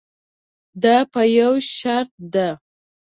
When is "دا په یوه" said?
0.83-1.59